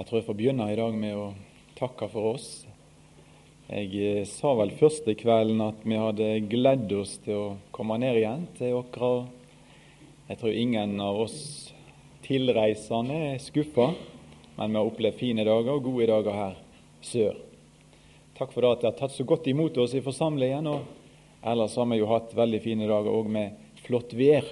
[0.00, 1.24] Jeg tror jeg får begynne i dag med å
[1.76, 2.44] takke for oss.
[3.68, 8.16] Jeg eh, sa vel første kvelden at vi hadde gledd oss til å komme ned
[8.16, 9.10] igjen til dere.
[10.30, 11.36] Jeg tror ingen av oss
[12.24, 13.90] tilreisende er skuffa,
[14.56, 16.56] men vi har opplevd fine dager og gode dager her
[17.04, 17.36] sør.
[18.40, 20.72] Takk for det at dere har tatt så godt imot oss i forsamlingen.
[20.72, 24.48] og Ellers har vi jo hatt veldig fine dager òg med flott vær.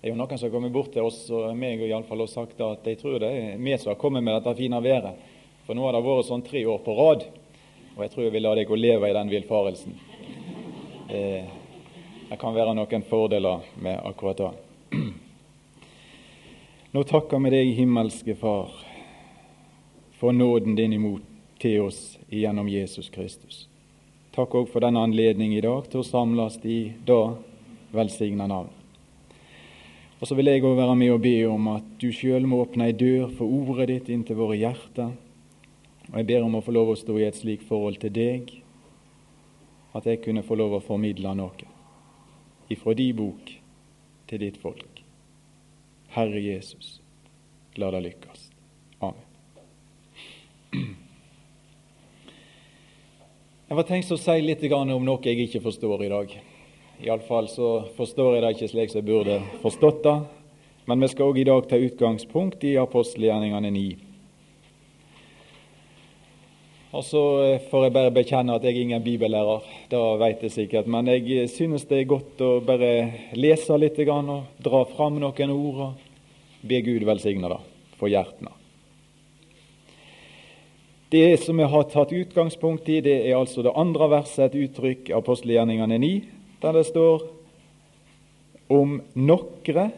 [0.00, 2.22] Det er jo noen som har kommet bort til oss og meg i alle fall,
[2.24, 5.18] og sagt at de tror det er vi som har kommet med dette fine været.
[5.66, 7.26] For nå har det vært sånn tre år på rad,
[7.96, 9.98] og jeg tror jeg vil la deg leve i den villfarelsen.
[11.12, 11.52] Eh,
[12.30, 14.50] det kan være noen fordeler med akkurat det.
[16.96, 18.72] Nå takker vi deg, himmelske Far,
[20.16, 21.28] for nåden din imot
[21.60, 23.66] til oss gjennom Jesus Kristus.
[24.32, 27.34] Takk òg for denne anledning i dag til å samles i da
[27.92, 28.79] velsigna navn.
[30.20, 32.90] Og så vil jeg òg være med og be om at du sjøl må åpne
[32.90, 35.14] ei dør for ordet ditt inn til våre hjerter.
[36.10, 38.52] Og jeg ber om å få lov å stå i et slikt forhold til deg
[39.96, 41.66] at jeg kunne få lov å formidle noe
[42.70, 43.48] ifra di bok
[44.30, 45.00] til ditt folk.
[46.14, 47.00] Herre Jesus,
[47.80, 48.44] la det lykkes.
[49.00, 49.26] Amen.
[53.70, 56.32] Jeg var tenkt å si litt om noe jeg ikke forstår i dag.
[57.00, 60.18] Iallfall så forstår jeg det ikke slik som jeg burde forstått det.
[60.84, 63.84] Men vi skal òg i dag ta utgangspunkt i apostelgjerningene 9.
[66.90, 70.54] Og så eh, får jeg bare bekjenne at jeg er ingen bibellærer, det vet jeg
[70.56, 70.88] sikkert.
[70.90, 72.90] Men jeg synes det er godt å bare
[73.38, 77.60] lese litt og dra fram noen ord og be Gud velsigne det
[78.00, 78.52] for hjertene.
[81.10, 85.08] Det som vi har tatt utgangspunkt i, det er altså det andre verset, et uttrykk
[85.16, 87.24] apostelgjerningene 9, der det står
[88.70, 89.90] om nokre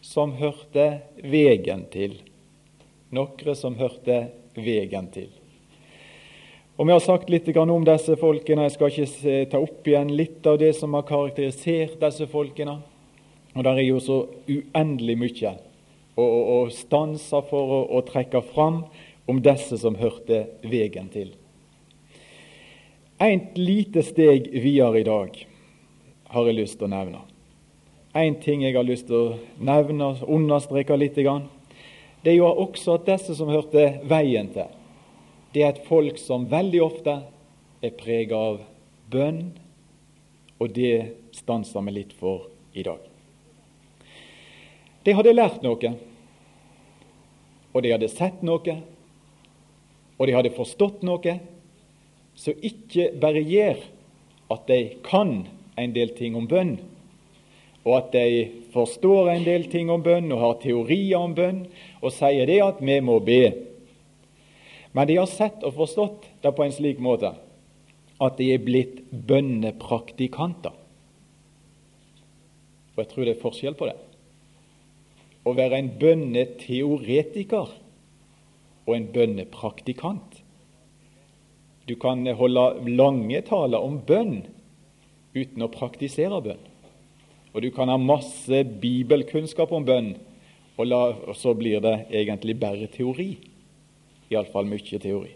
[0.00, 0.86] som hørte
[1.22, 2.14] vegen til.
[3.10, 5.28] Nokre som hørte vegen til.
[6.78, 8.68] Og Vi har sagt litt om disse folkene.
[8.68, 12.78] Jeg skal ikke ta opp igjen litt av det som har karakterisert disse folkene.
[13.56, 15.52] Og Det er jo så uendelig mye
[16.14, 18.84] å, å, å stanse for å, å trekke fram
[19.26, 21.34] om disse som hørte vegen til.
[23.18, 25.34] Et lite steg videre i dag
[26.28, 27.22] har jeg lyst til å nevne.
[28.16, 32.98] En ting jeg har lyst til å nevne og understreke litt, det er jo også
[32.98, 34.68] at disse som hørte veien til,
[35.54, 37.14] det er et folk som veldig ofte
[37.84, 38.60] er preget av
[39.08, 39.52] bønn,
[40.58, 43.00] og det stanser vi litt for i dag.
[45.06, 45.92] De hadde lært noe,
[47.72, 48.74] og de hadde sett noe,
[50.18, 51.38] og de hadde forstått noe,
[52.38, 53.80] som ikke bare gjør
[54.52, 55.46] at de kan
[55.78, 56.76] en del ting om bønn,
[57.86, 61.62] og at de forstår en del ting om bønn og har teorier om bønn,
[62.02, 63.42] og sier det at vi må be.
[64.92, 67.32] Men de har sett og forstått det på en slik måte
[68.18, 70.74] at de er blitt bønnepraktikanter.
[72.96, 73.94] Og jeg tror det er forskjell på det.
[75.46, 77.70] Å være en bønneteoretiker
[78.88, 80.40] og en bønnepraktikant.
[81.86, 84.42] Du kan holde lange taler om bønn
[85.36, 86.60] uten å praktisere bønn.
[87.54, 90.14] Og du kan ha masse bibelkunnskap om bønn,
[90.78, 93.32] og, så blir det egentlig bare teori.
[94.30, 95.32] Iallfall mye teori.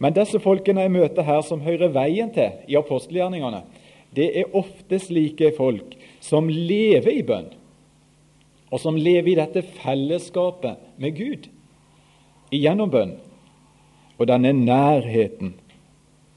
[0.00, 3.62] Men disse folkene jeg møter her, som hører veien til i apostelgjerningene,
[4.12, 7.50] det er ofte slike folk som lever i bønn,
[8.72, 11.48] og som lever i dette fellesskapet med Gud
[12.52, 13.14] igjennom bønn,
[14.18, 15.54] og denne nærheten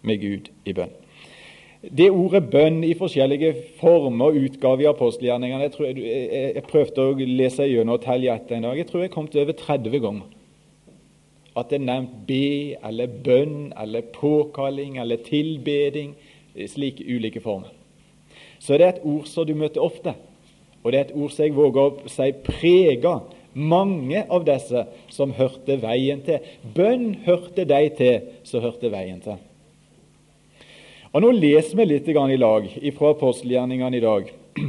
[0.06, 0.94] med Gud i bønn.
[1.92, 7.28] Det ordet bønn i forskjellige former og utgaver i apostelgjerningene jeg, jeg, jeg, prøvde å
[7.30, 8.80] lese gjennom og telle etter en dag.
[8.80, 10.32] Jeg tror jeg kom til over 30 ganger.
[11.56, 16.16] At det er nevnt be eller bønn eller påkalling eller tilbeding.
[16.56, 17.72] Slike ulike former.
[18.60, 20.16] Så det er et ord som du møter ofte.
[20.84, 23.26] Og det er et ord som jeg våger å si preger
[23.56, 26.44] mange av disse som hørte veien til.
[26.76, 29.40] Bønn hørte de til som hørte veien til.
[31.16, 32.66] Og Nå leser vi litt i lag
[32.98, 34.32] fra apostelgjerningene i dag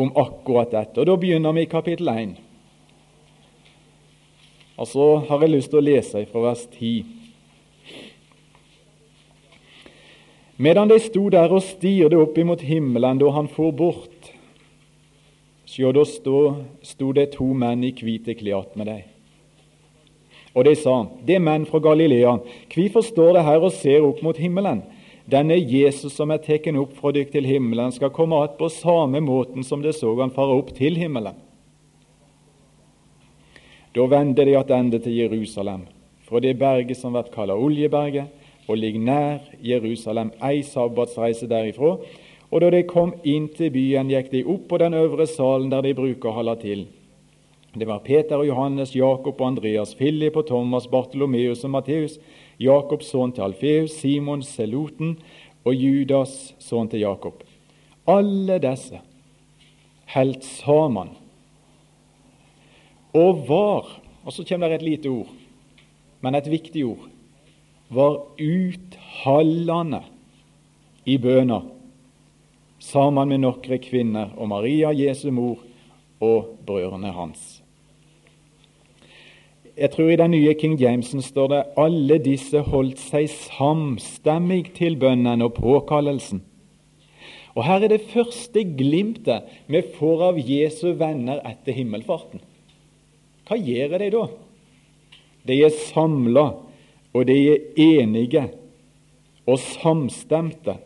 [0.00, 1.02] om akkurat dette.
[1.02, 2.32] Og Da begynner vi i kapittel 1.
[4.80, 7.04] Og så har jeg lyst til å lese fra vers 10.
[10.56, 14.32] Medan de sto der og stirret opp imot himmelen da han for bort,
[15.68, 19.04] sjå, da sto, det to menn i hvite klær med deg.
[20.56, 22.38] Og de sa, det er menn fra Galilea,
[22.72, 24.86] hvorfor står det her og ser opp mot himmelen?
[25.26, 29.20] Denne Jesus som er tatt opp fra dykk til himmelen, skal komme att på samme
[29.20, 31.34] måten som det så han fare opp til himmelen.
[33.94, 35.86] Da vendte de attende til Jerusalem,
[36.28, 38.28] fra det berget som blir kalt Oljeberget,
[38.68, 41.96] og ligger nær Jerusalem, ei sabbatsreise derifra.
[42.50, 45.82] Og da de kom inn til byen, gikk de opp på den øvre salen der
[45.82, 46.86] de bruker å holde til.
[47.76, 52.16] Det var Peter og Johannes, Jakob og Andreas, Philip og Thomas, Bartolomeus og Matteus,
[52.60, 55.18] Jakobs sønn til Alfeus, Simon Seloten
[55.66, 57.42] og Judas, sønn til Jakob.
[58.08, 59.02] Alle disse
[60.14, 61.12] holdt sammen
[63.16, 63.94] og var
[64.26, 65.28] Og så kommer det et lite ord,
[66.20, 67.04] men et viktig ord.
[67.94, 70.00] Var uthallende
[71.06, 71.60] i bøna
[72.82, 75.62] sammen med noen kvinner og Maria, Jesu mor,
[76.18, 77.55] og brødrene hans.
[79.76, 84.94] Jeg tror i den nye King Jamesen står det alle disse holdt seg samstemmig til
[84.96, 86.40] bønnen og påkallelsen.
[87.52, 92.40] Og Her er det første glimtet vi får av Jesu venner etter himmelfarten.
[93.44, 94.22] Hva gjør de da?
[95.46, 96.46] De er samla,
[97.12, 98.46] og de er enige
[99.44, 100.78] og samstemte.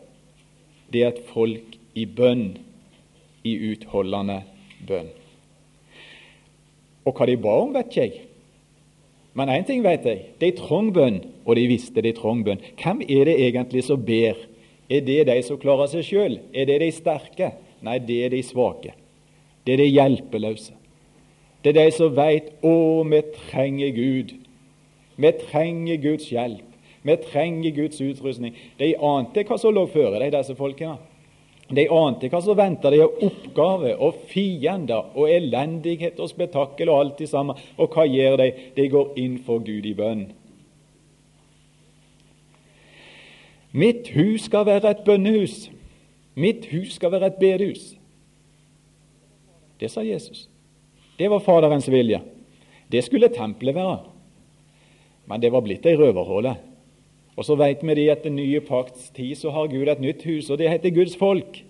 [0.91, 2.57] Det er et folk i bønn,
[3.47, 4.41] i utholdende
[4.87, 5.09] bønn.
[7.07, 8.27] Og hva de ba om, vet ikke jeg.
[9.33, 10.23] Men én ting vet jeg.
[10.41, 12.59] De trong bønn, og de visste de trong bønn.
[12.81, 14.39] Hvem er det egentlig som ber?
[14.91, 16.39] Er det de som klarer seg sjøl?
[16.53, 17.53] Er det de sterke?
[17.81, 18.93] Nei, det er de svake.
[19.65, 20.73] Det er de hjelpeløse.
[21.63, 24.33] Det er de som veit 'Å, vi trenger Gud'.
[25.17, 26.65] Vi trenger Guds hjelp.
[27.03, 28.55] Vi trenger Guds utrustning.
[28.79, 30.97] De ante hva som lå føre de, disse folkene.
[31.71, 36.99] De ante hva som venta de av oppgave og fiender og elendighet og spetakkel og
[36.99, 37.55] alt det samme.
[37.79, 38.49] Og hva gjør de?
[38.75, 40.25] De går inn for Gud i bønn.
[43.71, 45.69] Mitt hus skal være et bønnehus.
[46.35, 47.93] Mitt hus skal være et bedehus.
[49.79, 50.47] Det sa Jesus.
[51.17, 52.19] Det var Faderens vilje.
[52.91, 54.01] Det skulle tempelet være.
[55.25, 56.57] Men det var blitt ei røverhåle.
[57.41, 60.51] Og så vet vi at den nye pakts tid så har Gud et nytt hus,
[60.53, 61.63] og det heter Guds folk.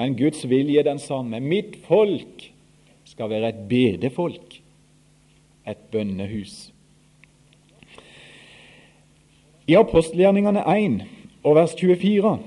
[0.00, 1.40] Men Guds vilje er den samme.
[1.44, 2.46] Mitt folk
[3.04, 4.56] skal være et bedefolk,
[5.68, 6.72] et bønnehus.
[9.68, 10.98] I apostelgjerningene 1
[11.44, 12.38] og vers 24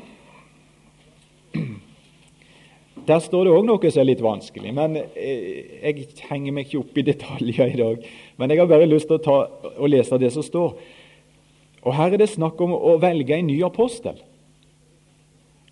[3.06, 4.74] der står det òg noe som er litt vanskelig.
[4.74, 8.06] men eh, Jeg henger meg ikke opp i detaljer i dag.
[8.38, 9.36] Men jeg har bare lyst til å ta
[9.75, 10.74] og lese det som står.
[11.86, 14.18] Og Her er det snakk om å velge en ny apostel.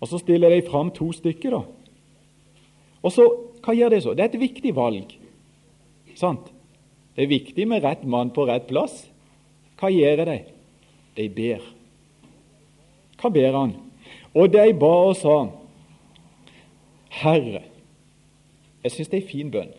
[0.00, 1.50] Og Så stiller de fram to stykker.
[1.50, 1.62] da.
[3.02, 3.28] Og så,
[3.64, 4.14] Hva gjør det så?
[4.14, 5.14] Det er et viktig valg.
[6.14, 6.52] Sant?
[7.16, 9.06] Det er viktig med rett mann på rett plass.
[9.80, 10.38] Hva gjør de?
[11.16, 11.62] De ber.
[13.16, 13.72] Hva ber han?
[14.34, 15.48] Og de ba og sa,
[17.08, 17.62] Herre
[18.82, 19.70] Jeg syns det er en fin bønn.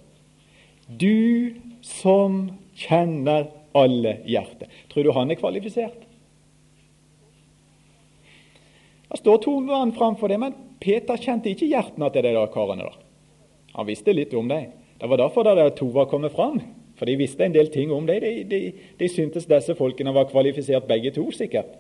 [0.90, 1.54] Du
[1.86, 2.40] som
[2.74, 4.72] kjenner alle hjerter.
[4.90, 6.05] Tror du han er kvalifisert?
[9.26, 12.84] Det står to mann framfor det, men Peter kjente ikke hjertene til de der karene.
[12.86, 12.98] der.
[13.74, 14.68] Han visste litt om dem.
[15.02, 16.60] Det var derfor de to var kommet fram.
[16.96, 18.22] For de visste en del ting om dem.
[18.22, 18.60] De, de,
[19.00, 21.74] de syntes disse folkene var kvalifisert begge to, sikkert.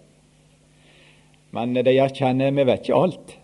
[1.53, 3.38] Men de erkjenner vi vet ikke alt.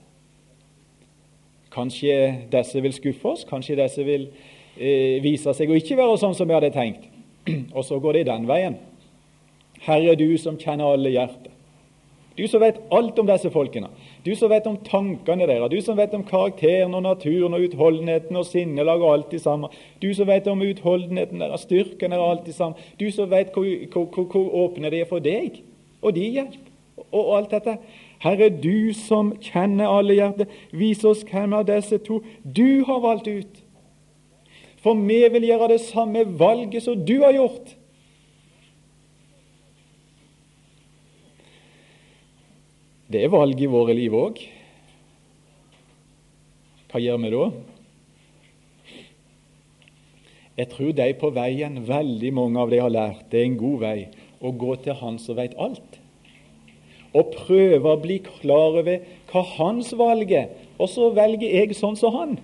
[1.69, 2.17] Kanskje
[2.49, 4.31] disse vil skuffe oss, kanskje disse vil
[4.79, 7.05] eh, vise seg å ikke være sånn som vi hadde tenkt.
[7.77, 8.81] Og så går de den veien.
[9.85, 11.50] Herre, du som kjenner alle hjerter.
[12.37, 13.89] Du som vet alt om disse folkene.
[14.25, 15.71] Du som vet om tankene deres.
[15.71, 19.67] Du som vet om karakteren og naturen og utholdenheten og sinnelag og alt det samme.
[20.01, 22.87] Du som vet om utholdenheten deres, styrken deres, alt det samme.
[22.99, 25.59] Du som vet hvor, hvor, hvor, hvor åpne de er for deg
[26.01, 26.71] og din hjelp
[27.11, 27.75] og, og alt dette.
[28.21, 33.27] Herre, du som kjenner alle hjerter, vis oss hvem av disse to du har valgt
[33.27, 33.61] ut.
[34.81, 37.75] For vi vil gjøre det samme valget som du har gjort.
[43.11, 44.37] Det er valg i våre liv òg.
[46.91, 47.47] Hva gjør vi da?
[50.61, 53.81] Jeg tror de på veien, veldig mange av de har lært, det er en god
[53.81, 53.97] vei
[54.39, 55.99] å gå til Han som vet alt.
[57.11, 60.47] Og prøve å bli klar over hva hans valg er,
[60.79, 62.37] og så velger jeg sånn som han.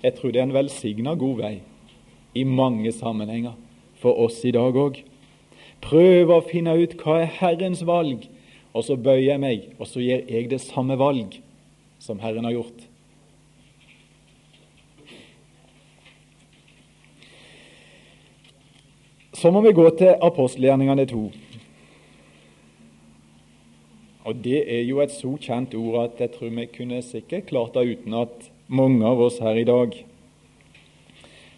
[0.00, 1.54] Jeg tror det er en velsigna god vei
[2.32, 3.58] i mange sammenhenger
[4.00, 5.02] for oss i dag òg.
[5.84, 8.24] Prøve å finne ut hva er Herrens valg,
[8.72, 11.40] og så bøyer jeg meg, og så gjør jeg det samme valg
[12.00, 12.86] som Herren har gjort.
[19.40, 21.30] Så må vi gå til apostelgjerningene to.
[24.28, 27.74] Og Det er jo et så kjent ord at jeg tror vi kunne sikkert klart
[27.74, 29.96] det utenat, mange av oss her i dag.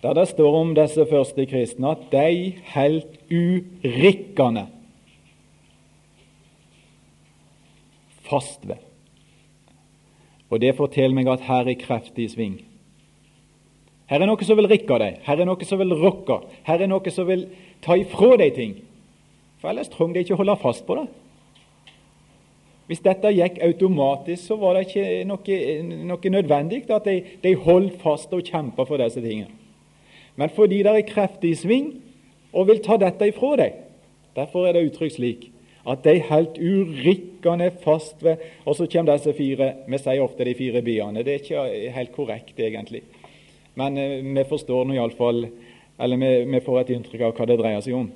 [0.03, 4.67] der det står om disse første kristne at de helt urikkende
[8.33, 8.81] fast ved.
[10.53, 12.59] Og det forteller meg at her er kreft i sving.
[14.11, 16.91] Her er noe som vil rikke deg, her er noe som vil rokke, her er
[16.91, 17.47] noe som vil
[17.85, 18.75] ta ifra deg ting.
[19.63, 21.07] For ellers trenger de ikke holde fast på det.
[22.91, 25.59] Hvis dette gikk automatisk, så var det ikke noe,
[26.11, 29.55] noe nødvendig at de, de holdt fast og kjempa for disse tingene.
[30.37, 31.95] Men fordi det er kreft i sving
[32.53, 33.81] og vil ta dette ifra deg,
[34.37, 35.49] derfor er det uttrykt slik
[35.89, 40.55] at de helt urikkende fast ved Og så kommer disse fire Vi sier ofte de
[40.55, 41.25] fire byene.
[41.25, 43.03] Det er ikke helt korrekt, egentlig.
[43.75, 45.47] Men eh, vi forstår nå iallfall
[45.99, 48.11] Eller vi, vi, får et inntrykk av hva det dreier seg om.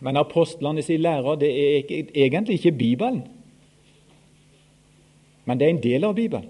[0.00, 3.18] Men apostlene sin lærer det er ikke, egentlig ikke Bibelen,
[5.44, 6.46] men det er en del av Bibelen.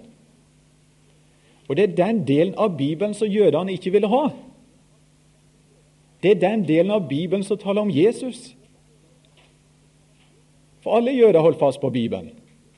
[1.67, 4.29] Og det er den delen av Bibelen som jødene ikke ville ha.
[6.23, 8.53] Det er den delen av Bibelen som taler om Jesus.
[10.81, 12.31] For alle jøder holdt fast på Bibelen,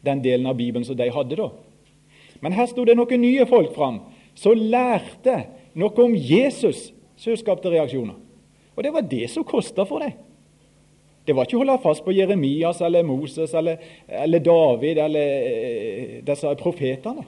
[0.04, 1.50] den delen av Bibelen som de hadde da.
[2.44, 4.02] Men her sto det noen nye folk fram
[4.36, 5.38] som lærte
[5.80, 8.18] noe om Jesus, som skapte reaksjoner.
[8.74, 10.16] Og det var det som kosta for dem.
[11.24, 16.18] Det var ikke å holde fast på Jeremias eller Moses eller, eller David eller eh,
[16.26, 17.24] disse profetene.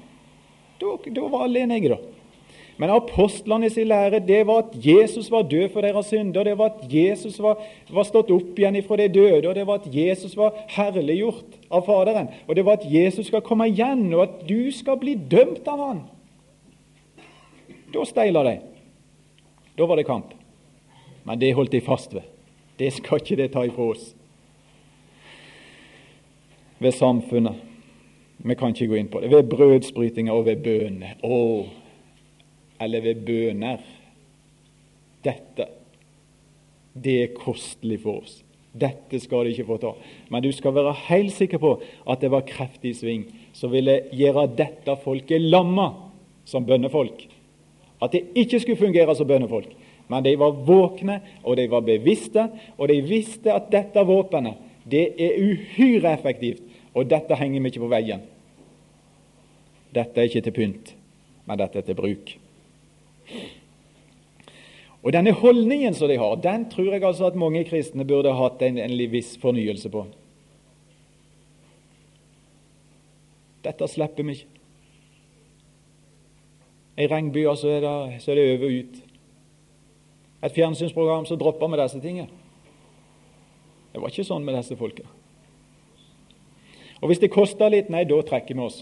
[0.81, 0.97] Da,
[1.31, 2.24] var alle enige, da.
[2.77, 6.73] Men apostlene sin lære det var at Jesus var død for deres synder, det var
[6.73, 10.35] at Jesus var, var stått opp igjen ifra de døde, og det var at Jesus
[10.35, 14.67] var herliggjort av Faderen, og det var at Jesus skal komme igjen, og at du
[14.75, 16.01] skal bli dømt av Han.
[17.95, 18.57] Da steila de.
[19.77, 20.33] Da var det kamp.
[21.23, 22.27] Men det holdt de fast ved.
[22.79, 24.09] Det skal ikke det ta ifra oss.
[26.79, 27.55] Ved samfunnet.
[28.37, 29.31] Vi kan ikke gå inn på det.
[29.31, 31.15] Ved brødsbrytinger og ved bønene.
[32.81, 33.83] Eller ved bøner.
[35.25, 35.67] Dette,
[36.93, 38.41] det er kostelig for oss.
[38.75, 39.93] Dette skal de ikke få ta.
[40.29, 41.77] Men du skal være helt sikker på
[42.11, 43.23] at det var kreftig sving
[43.55, 45.87] som ville gjøre dette folket lamma
[46.45, 47.23] som bønnefolk.
[48.03, 49.71] At det ikke skulle fungere som bønnefolk.
[50.11, 52.43] Men de var våkne, og de var bevisste,
[52.77, 56.61] og de visste at dette våpenet det er uhyre effektivt,
[56.93, 58.21] og dette henger vi ikke på veggen.
[59.95, 60.91] Dette er ikke til pynt,
[61.49, 62.35] men dette er til bruk.
[65.05, 68.61] Og Denne holdningen som de har, den tror jeg altså at mange kristne burde hatt
[68.65, 70.05] en, en viss fornyelse på.
[73.65, 74.51] Dette slipper vi ikke.
[76.95, 78.99] I regnbyer så er det, så er det over og ut.
[80.45, 82.29] Et fjernsynsprogram så dropper vi disse tingene.
[83.93, 85.05] Det var ikke sånn med disse folka.
[87.01, 88.81] Og hvis det koster litt, nei, da trekker vi oss.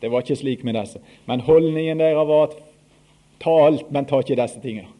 [0.00, 1.00] Det var ikke slik med disse.
[1.28, 2.56] Men holdningen deres var at
[3.38, 4.90] Ta alt, men ta ikke disse tingene.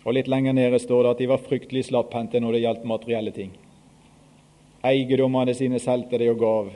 [0.00, 3.32] Og Litt lenger nede står det at de var fryktelig slapphendte når det gjaldt materielle
[3.36, 3.50] ting.
[4.86, 6.70] Eiendommene sine solgte de og gav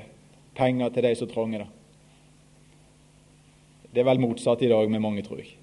[0.55, 1.71] penger til de som trenger det.
[3.95, 5.55] Det er vel motsatt i dag med mange, tror jeg.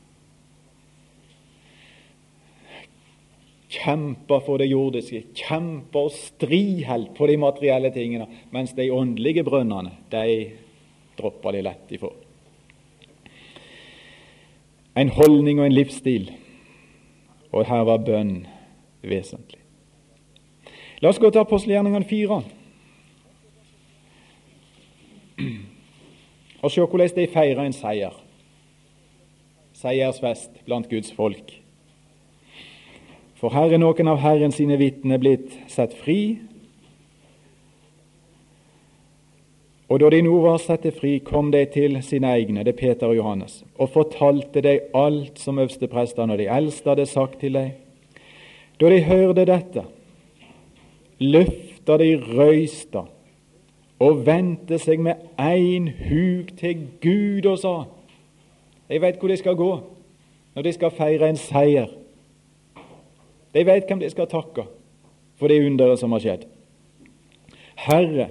[3.72, 9.46] Kjemper for det jordiske, kjemper og stri helt på de materielle tingene, mens de åndelige
[9.48, 10.26] brønnene, de
[11.20, 12.12] dropper de lett ifra
[14.96, 16.32] en holdning og en livsstil.
[17.52, 18.46] Og her var bønn
[19.04, 19.60] vesentlig.
[21.02, 22.44] La oss gå til apostelgjerningene fire
[26.62, 28.14] og se hvordan de feirer en seier.
[29.74, 31.56] Seiersfest blant Guds folk.
[33.42, 36.38] For her er noen av Herren sine vitner blitt satt fri
[39.92, 43.10] Og da de nå var satt fri, kom de til sine egne, det er Peter
[43.12, 47.74] og Johannes, og fortalte dem alt som øversteprestene og de eldste hadde sagt til dem.
[48.80, 49.84] Da de hørte dette,
[51.20, 53.04] løfta de røysta
[54.02, 57.74] og vendte seg med ein hug til Gud og sa
[58.90, 59.72] De vet hvor de skal gå
[60.56, 61.92] når de skal feire en seier.
[63.54, 64.66] De vet hvem de skal takke
[65.40, 66.48] for det underet som har skjedd.
[67.76, 68.28] Herre,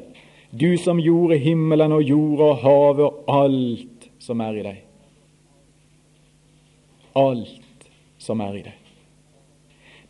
[0.50, 4.78] du som gjorde himmelen og jorda og havet og alt som er i deg.
[7.18, 8.76] Alt som er i deg.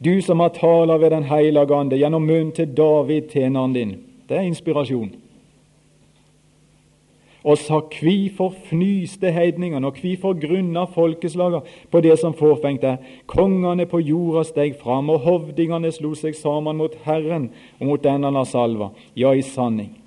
[0.00, 3.98] Du som har tala ved Den hellige ande gjennom munnen til David, tjeneren din.
[4.28, 5.10] Det er inspirasjon.
[7.44, 12.86] Og sa kvifor fnyste heidningene, og kvifor grunna folkeslagene på det som forfengte.
[12.86, 12.96] er.
[13.26, 18.24] Kongene på jorda steg fram, og hovdingene slo seg sammen mot Herren og mot den
[18.24, 18.90] han har salva.
[19.16, 20.00] Ja, i sanning.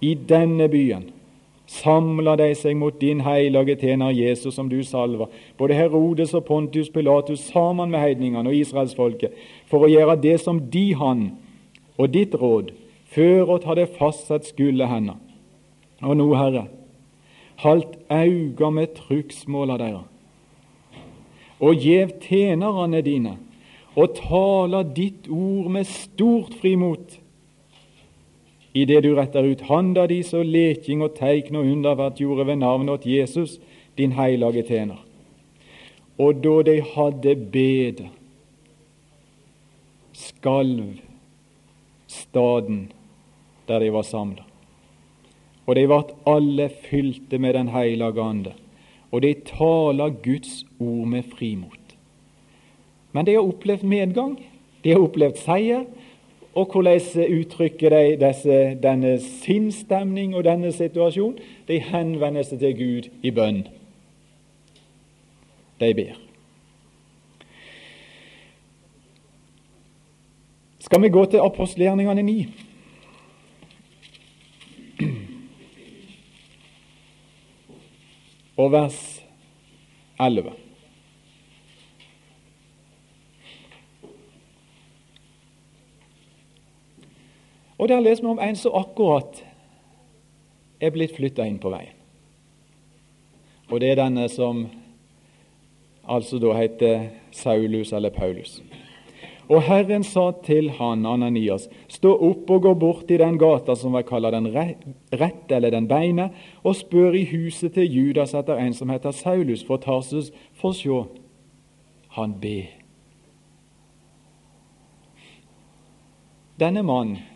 [0.00, 1.10] I denne byen.
[1.66, 6.90] Samla de seg mot din hellige tjener Jesus, som du salver, både Herodes og Pontius
[6.92, 9.32] Pilatus sammen med heidningene og israelsfolket,
[9.70, 11.30] for å gjøre det som de han
[11.96, 12.74] og ditt råd
[13.14, 15.16] føråt hadde fastsatt skulle hende.
[16.04, 16.66] Og nå, Herre,
[17.62, 20.04] halt auga med trugsmåla deira,
[21.64, 23.38] og gjev tjenerne dine,
[23.94, 27.20] og tala ditt ord med stort frimot
[28.74, 32.98] idet du retter ut handa di, så leking og teikn og undervert gjorde ved navnet
[32.98, 33.58] åt Jesus,
[33.98, 34.98] din heilage tjener.
[36.18, 38.02] Og da de hadde bedt,
[40.14, 40.98] skalv
[42.06, 42.90] staden
[43.68, 44.44] der de var samla.
[45.66, 48.52] Og de vart alle fylte med Den heilage ande,
[49.10, 51.96] og de taler Guds ord med frimot.
[53.12, 54.36] Men de har opplevd medgang,
[54.84, 55.84] de har opplevd seier,
[56.54, 57.00] og hvordan
[57.40, 61.38] uttrykker de disse, denne sinnsstemning og denne situasjon?
[61.68, 63.64] De henvender seg til Gud i bønn.
[65.80, 66.20] De ber.
[70.84, 72.46] Skal vi gå til apostelgjerningene 9?
[78.56, 79.00] Og vers
[80.20, 80.63] 11.
[87.78, 89.42] Og Der leser vi om en som akkurat
[90.80, 91.96] er blitt flytta inn på veien.
[93.70, 94.66] Og det er denne som
[96.04, 98.60] altså da heter Saulus eller Paulus.
[99.48, 103.92] Og Herren sa til han, Ananias, stå opp og gå bort i den gata som
[103.96, 106.30] vi kaller den rette eller den beine,
[106.64, 111.04] og spør i huset til Judas etter en som heter Saulus for Tarsus, for sjå,
[112.16, 112.70] han be.
[116.60, 117.33] Denne mannen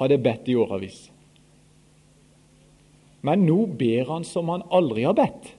[0.00, 1.08] hadde bedt i årevis.
[3.22, 5.52] Men nå ber han som han aldri har bedt.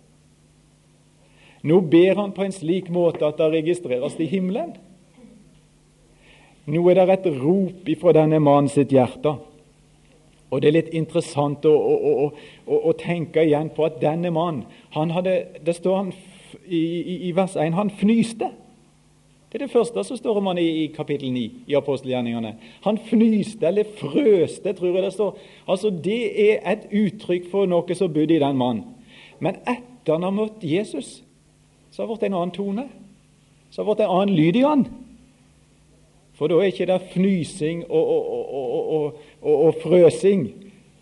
[1.61, 4.73] Nå ber han på en slik måte at det registreres i himmelen.
[6.65, 9.35] Nå er det et rop ifra denne mannen sitt hjerte.
[10.51, 12.25] Og Det er litt interessant å, å,
[12.67, 16.11] å, å tenke igjen på at denne mannen han hadde, Det står han
[16.65, 18.51] i, i, i vers 1 han fnyste.
[19.51, 22.53] Det er det første som står om han i, i kapittel 9 i apostelgjerningene.
[22.85, 25.39] Han fnyste, eller frøste, tror jeg det står.
[25.67, 28.85] Altså, Det er et uttrykk for noe som bodde i den mannen.
[29.43, 31.19] Men etter han har møtt Jesus,
[31.91, 32.87] så har det blitt en annen tone.
[33.71, 34.85] Så har det blitt en annen lyd i han.
[36.39, 38.53] For da er ikke det fnysing og, og,
[38.95, 39.19] og,
[39.51, 40.47] og, frøsing,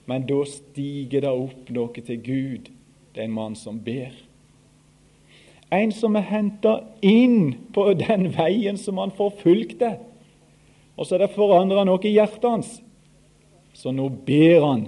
[0.10, 2.74] men da stiger det opp noe til Gud.
[3.14, 4.10] Det er en mann som ber.
[5.70, 9.98] En som er henta inn på den veien som han forfulgte.
[10.98, 12.72] Og så er det forandra noe i hjertet hans.
[13.78, 14.88] Så nå ber han.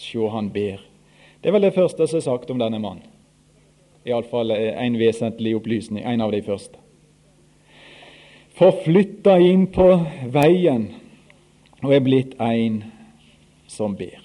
[0.00, 0.80] Sjå, han ber.
[1.40, 3.04] Det er vel det første som er sagt om denne mannen.
[4.06, 6.04] Iallfall en vesentlig opplysning.
[6.06, 6.78] En av de første.
[8.56, 9.90] Forflytta inn på
[10.32, 10.88] veien
[11.82, 12.80] og er blitt en
[13.68, 14.22] som ber.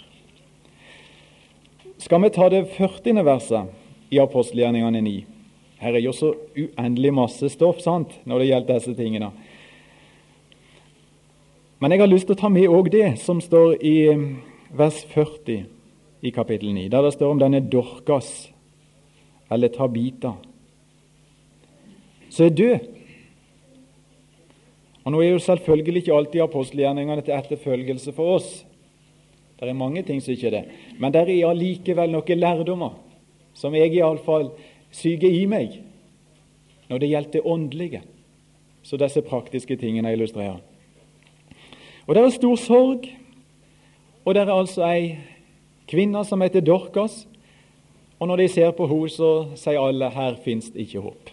[2.02, 3.20] Skal vi ta det 40.
[3.28, 5.41] verset i apostelgjerningene 9?
[5.82, 9.32] Her er jo så uendelig masse stoff sant, når det gjelder disse tingene.
[11.82, 14.28] Men jeg har lyst til å ta med òg det som står i um,
[14.78, 15.64] vers 40
[16.22, 18.52] i kapittel 9, der det står om denne Dorkas,
[19.52, 20.36] eller Tabita,
[22.30, 22.90] som er død.
[25.02, 28.52] Og Nå er jo selvfølgelig ikke alltid apostelgjerningene til etterfølgelse for oss.
[29.58, 30.66] Det er mange ting som ikke er det.
[31.02, 33.00] Men det er allikevel noen lærdommer
[33.58, 34.52] som jeg iallfall
[34.92, 35.80] syke i meg
[36.92, 38.02] når det gjelder det åndelige,
[38.84, 40.60] så disse praktiske tingene illustrerer.
[42.08, 43.06] Og Det er stor sorg,
[44.26, 45.18] og det er altså ei
[45.88, 47.28] kvinne som heter Dorkas.
[48.20, 51.32] Og når de ser på henne, så sier alle her fins det ikke håp.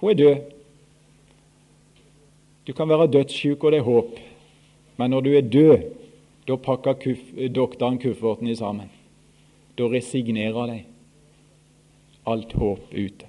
[0.00, 0.36] Hun er død.
[2.66, 4.18] Du kan være dødssyk, og det er håp,
[4.96, 5.78] men når du er død,
[6.48, 8.90] da pakker kuff, doktoren kufferten i sammen.
[9.78, 10.82] Da resignerer de
[12.26, 13.26] alt håp ute.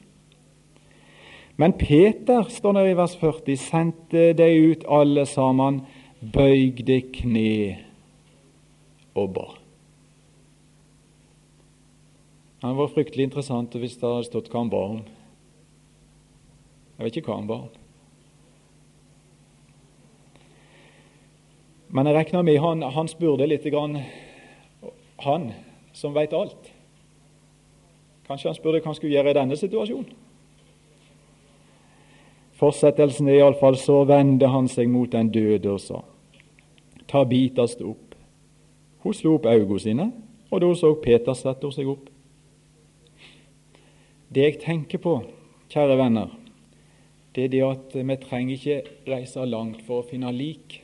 [1.55, 5.81] Men Peter, står det i vers 40, sendte de ut alle sammen,
[6.21, 7.77] bøygde kne
[9.17, 9.47] og ba.
[12.61, 14.99] Det var fryktelig interessant hvis det hadde stått hva han ba om.
[16.97, 17.71] Jeg vet ikke hva han ba om.
[21.91, 23.97] Men jeg regner med han, han spurte litt grann,
[25.25, 25.49] han
[25.97, 26.69] som veit alt.
[28.31, 30.11] Kanskje han spurte hva han skulle gjøre i denne situasjonen.
[32.61, 35.99] Fortsettelsen er iallfall så vendte han seg mot den døde og sa,
[37.09, 38.13] ta Tabita, stå opp.
[39.03, 40.05] Hun slo opp øynene sine,
[40.47, 42.05] og da så Peter, sette seg opp.
[44.31, 45.17] Det jeg tenker på,
[45.73, 46.31] kjære venner,
[47.35, 50.77] det er det at vi trenger ikke reise langt for å finne lik.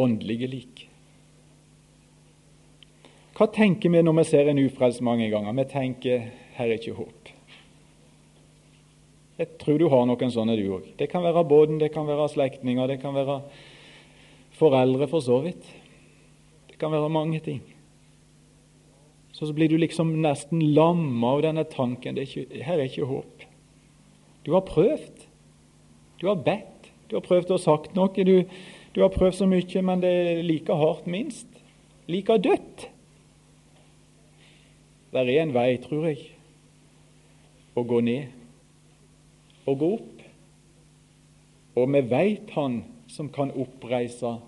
[0.00, 0.86] Åndelige lik.
[3.42, 5.54] Hva tenker vi når vi ser en ufrelst mange ganger?
[5.56, 7.30] Vi tenker her er ikke håp.
[9.40, 10.84] Jeg tror du har noen sånne, du òg.
[10.94, 13.40] Det kan være båten, det kan være slektninger, det kan være
[14.60, 15.66] foreldre, for så vidt.
[16.70, 17.58] Det kan være mange ting.
[19.32, 22.14] Så, så blir du liksom nesten lamma av denne tanken.
[22.14, 23.44] Er ikke, her er ikke håp.
[24.46, 25.26] Du har prøvd.
[26.22, 26.92] Du har bedt.
[27.10, 28.14] Du har prøvd å ha sagt noe.
[28.14, 28.46] Du,
[28.94, 31.50] du har prøvd så mye, men det er like hardt, minst.
[32.06, 32.91] Like dødt.
[35.12, 36.22] Det er en vei, tror jeg,
[37.76, 40.22] å gå ned og gå opp.
[41.76, 44.38] Og vi veit Han som kan oppreise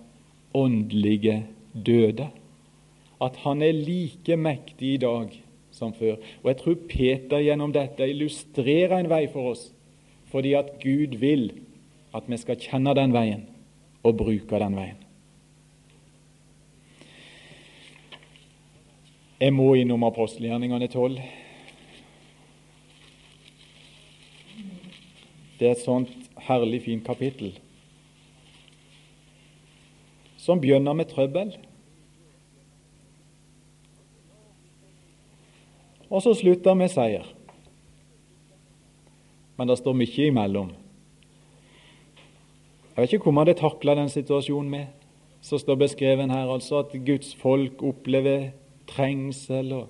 [0.57, 2.31] åndelige døde.
[3.21, 5.31] At han er like mektig i dag
[5.75, 6.17] som før.
[6.41, 9.67] Og jeg tror Peter gjennom dette illustrerer en vei for oss,
[10.31, 11.51] fordi at Gud vil
[12.15, 13.45] at vi skal kjenne den veien
[14.01, 15.04] og bruke den veien.
[19.35, 21.17] Jeg må innom apostelgjerningene 12.
[25.59, 26.11] Det er et sånt
[26.47, 27.55] herlig fint kapittel
[30.45, 31.55] som begynner med trøbbel.
[36.05, 37.25] Og så slutter med seier.
[39.57, 40.69] Men det står mye imellom.
[42.93, 44.85] Jeg vet ikke hvor man hadde takla den situasjonen med.
[45.41, 48.53] Så står beskreven her altså at Guds folk opplever
[48.89, 49.87] trengsel og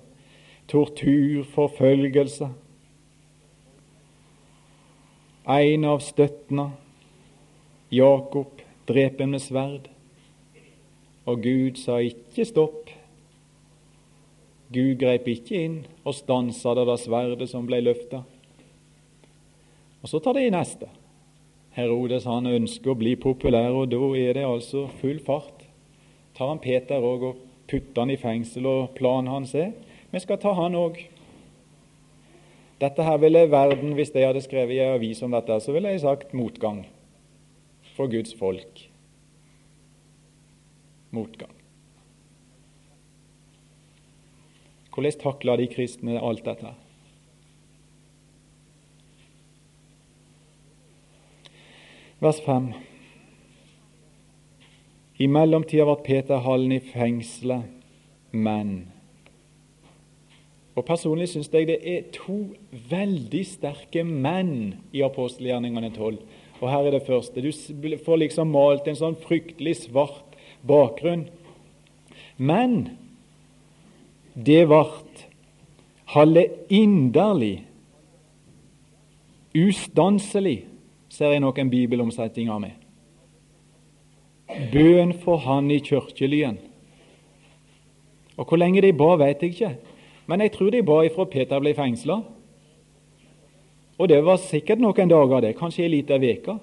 [0.70, 2.48] tortur, forfølgelse.
[5.46, 6.70] En av støttene,
[7.94, 9.86] Jakob, drepen med sverd.
[11.26, 12.90] Og Gud sa ikke stopp.
[14.74, 18.24] Gud grep ikke inn og stansa det da sverdet som ble løfta.
[20.02, 20.90] Og så tar det i neste.
[21.76, 25.66] Herodes han ønsker å bli populær, og da er det altså full fart.
[26.36, 29.72] Tar han Peter òg og putter han i fengsel, og planen hans er
[30.12, 31.00] vi skal ta han òg.
[32.80, 35.88] Dette her ville verden, Hvis jeg hadde skrevet i en avis om dette, så ville
[35.88, 36.86] jeg sagt motgang
[37.96, 38.90] for Guds folk.
[41.10, 41.52] Motgang.
[44.94, 46.72] Hvordan takla de kristne alt dette?
[52.20, 52.72] Vers 5.
[55.18, 57.64] I mellomtida ble Peter Hallen i fengselet,
[58.32, 58.76] men
[60.76, 62.50] og Personlig syns jeg det er to
[62.90, 66.18] veldig sterke menn i apostelgjerningene 12.
[66.60, 67.40] Og her er det første.
[67.40, 67.48] Du
[68.04, 70.36] får liksom malt en sånn fryktelig svart
[70.68, 71.26] bakgrunn.
[72.36, 72.76] Men
[74.36, 75.24] det vart
[76.06, 77.64] Halle inderlig,
[79.58, 80.60] ustanselig,
[81.10, 82.85] ser jeg noen bibelomsetninger med.
[84.72, 86.58] Bøn for han i kirkelyen.
[88.36, 89.74] Og hvor lenge de ba, vet jeg ikke.
[90.26, 92.20] Men jeg tror de ba ifra Peter ble fengsla.
[93.98, 96.58] Og det var sikkert noen dager, det, kanskje ei lita uke.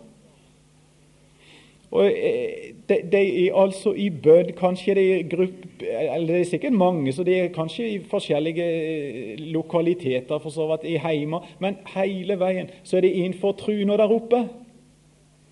[1.94, 6.74] Og eh, de, de, er altså i bønn, kanskje er grupp, eller det er sikkert
[6.74, 11.78] mange, så de er kanskje i forskjellige eh, lokaliteter, for så vidt i heima, men
[11.94, 14.42] hele veien så er det innenfor truna der oppe.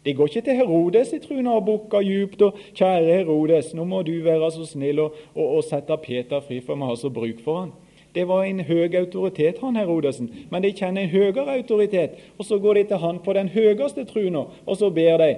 [0.05, 4.01] De går ikke til Herodes i truna og bukker djupt og 'Kjære Herodes, nå må
[4.01, 7.43] du være så snill og, og, og sette Peter fri, for vi har så bruk
[7.43, 7.73] for han.'
[8.15, 12.11] Det var en høy autoritet, han Herodesen, men de kjenner en høyere autoritet.
[12.37, 15.35] Og Så går de til han på den høyeste truna, og så ber de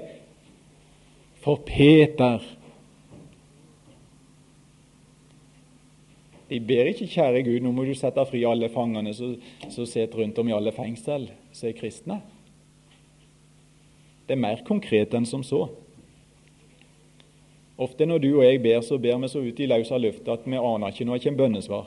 [1.36, 2.40] for Peter.
[6.50, 10.40] De ber ikke 'Kjære Gud, nå må du sette fri alle fangene som sitter rundt
[10.40, 12.33] om i alle fengsel, som er kristne'.
[14.34, 15.68] Det er mer konkret enn som så.
[17.78, 20.48] Ofte når du og jeg ber, så ber vi så ut i løsa lufta at
[20.50, 21.84] vi aner ikke når det kommer bønnesvar.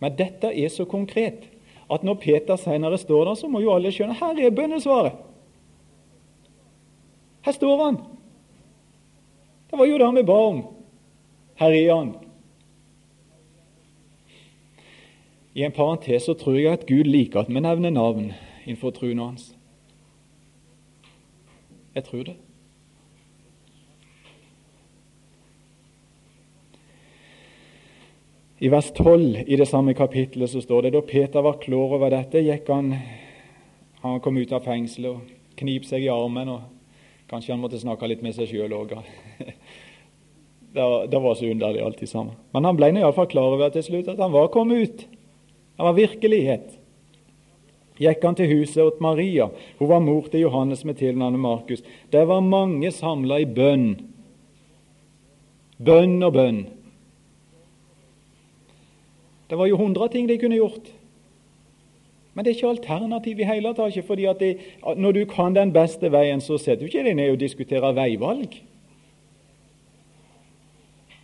[0.00, 1.44] Men dette er så konkret
[1.92, 5.20] at når Peter senere står der, så må jo alle skjønne her er bønnesvaret.
[7.44, 8.00] Her står han.
[9.68, 10.64] Det var jo det vi ba om.
[11.60, 12.16] Her er han.
[15.52, 18.32] I en parentes så tror jeg at Gud liker at vi nevner navn
[18.66, 19.54] innenfor troen hans.
[21.94, 22.36] Jeg tror det.
[28.58, 32.10] I vers 12 i det samme kapittelet så står det da Peter var klar over
[32.10, 32.94] dette, gikk han
[34.00, 36.62] Han kom ut av fengselet og knip seg i armen og
[37.26, 38.92] Kanskje han måtte snakke litt med seg sjøl òg.
[40.76, 42.36] Det, var så underlig alltid sammen.
[42.54, 45.06] Men han ble iallfall klar over til slutt at han var kommet ut.
[45.80, 46.76] Han var virkelighet.
[47.96, 49.48] Gikk han til huset åt Maria.
[49.78, 51.82] Hun var mor til Johannes med tilnavnet Markus.
[52.12, 53.94] Der var mange samla i bønn.
[55.80, 56.66] Bønn og bønn.
[59.48, 60.92] Det var jo hundre ting de kunne gjort.
[62.34, 64.04] Men det er ikke alternativ i hele tatt.
[64.04, 64.58] fordi at det,
[64.96, 68.62] Når du kan den beste veien, så setter du ikke deg ned og diskuterer veivalg.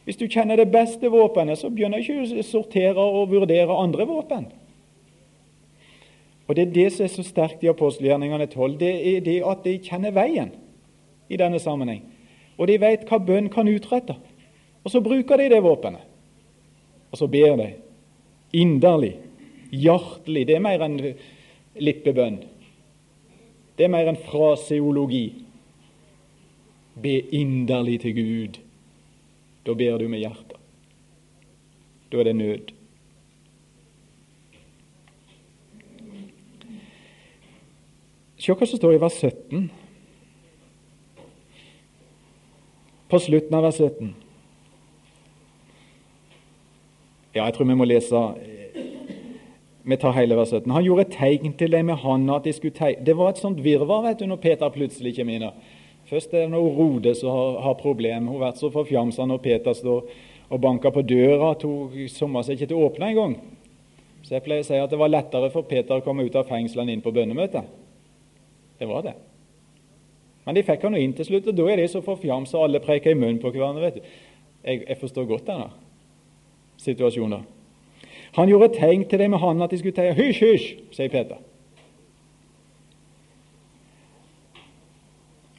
[0.05, 4.07] Hvis du kjenner det beste våpenet, så begynner du ikke å sortere og vurdere andre
[4.07, 4.47] våpen.
[6.53, 8.75] Og Det er det som er så sterkt i apostelgjerningene 12.
[8.77, 10.51] Det er det at de kjenner veien
[11.33, 12.03] i denne sammenheng.
[12.61, 14.19] Og de vet hva bønn kan utrette.
[14.85, 16.05] Og så bruker de det våpenet.
[17.09, 17.71] Og så ber de
[18.53, 19.15] inderlig
[19.73, 20.45] hjertelig.
[20.51, 20.99] Det er mer enn
[21.81, 22.43] lippebønn.
[23.81, 25.25] Det er mer enn fraseologi.
[27.01, 28.61] Be inderlig til Gud.
[29.65, 30.61] Da ber du med hjertet.
[32.13, 32.77] Da er det nød.
[38.43, 39.69] Se hva som står i vers 17.
[43.13, 44.09] På slutten av vers 17.
[47.37, 48.23] Ja, jeg tror vi må lese
[49.83, 50.71] vi tar hele vers 17.
[50.75, 53.05] Han gjorde tegn til dem med hånda at de skulle tegne.
[53.07, 55.63] Det var et sånt virvar vet du, når Peter plutselig kommer inn.
[56.11, 58.27] Først er det noe Rode som har, har problem.
[58.27, 60.11] Hun har vært så forfjamsa når Peter står
[60.53, 63.39] og banker på døra at hun sommer seg ikke til å åpne engang.
[64.23, 66.51] Så jeg pleier å si at det var lettere for Peter å komme ut av
[66.51, 67.82] fengselet inn på bønnemøtet.
[68.83, 69.13] Det var det.
[70.45, 73.13] Men de fikk han inn til slutt, og da er de så forfjamsa, alle preker
[73.13, 73.85] i munnen på hverandre.
[73.85, 74.09] vet du.
[74.65, 75.69] Jeg, jeg forstår godt denne
[76.83, 77.45] situasjonen.
[78.35, 80.17] Han gjorde tegn til dem med hånden at de skulle teie.
[80.19, 80.67] Hysj, hysj,
[80.99, 81.39] sier Peter.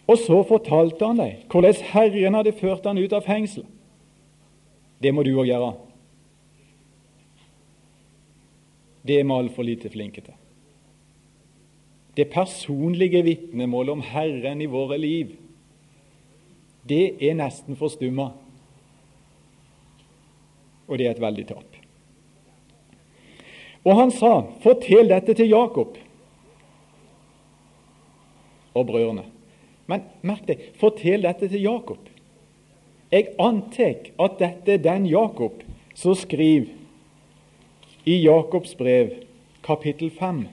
[0.04, 3.64] Og så fortalte han dem hvordan Herren hadde ført han ut av fengsel.
[5.00, 5.74] Det må du òg gjøre.
[9.08, 10.36] Det er vi altfor lite flinke til.
[12.14, 15.34] Det personlige vitnemålet om Herren i våre liv,
[16.88, 18.30] det er nesten forstumma.
[20.88, 21.80] Og det er et veldig tap.
[23.84, 25.98] Og han sa, 'Fortell dette til Jakob
[28.74, 29.30] og brødrene.'
[29.88, 32.00] Men merk deg, fortell dette til Jakob.
[33.12, 36.72] Jeg antar at dette er den Jakob som skriver
[38.06, 39.12] i Jakobs brev,
[39.64, 40.48] kapittel 5.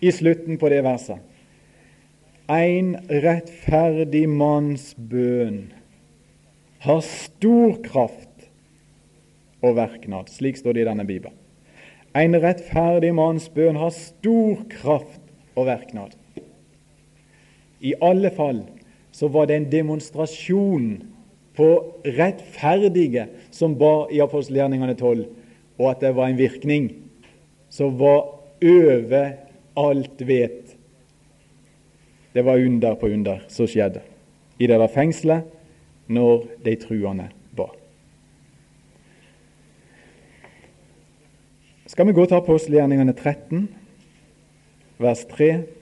[0.00, 1.20] I slutten på det verset.
[2.50, 5.68] En rettferdig manns bønn
[6.82, 8.48] har stor kraft
[9.60, 10.32] og verknad.
[10.32, 11.36] Slik står det i denne Bibelen.
[12.16, 15.22] En rettferdig manns bønn har stor kraft
[15.54, 16.16] og verknad.
[17.80, 18.64] I alle fall
[19.14, 20.88] så var det en demonstrasjon
[21.56, 21.68] på
[22.16, 25.22] rettferdige som ba i apostelgjerningene 12,
[25.78, 26.90] og at det var en virkning
[27.70, 28.26] som var
[28.64, 29.30] over
[29.80, 30.76] alt vet.
[32.32, 34.02] Det var under på under som skjedde.
[34.58, 35.48] I det der fengselet
[36.10, 37.72] når de truende var.
[41.90, 43.68] Skal vi gå til apostelgjerningene 13,
[45.00, 45.79] vers 3?